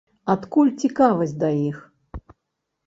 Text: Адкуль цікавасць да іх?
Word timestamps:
Адкуль 0.33 0.71
цікавасць 0.87 1.37
да 1.45 1.49
іх? 1.69 1.77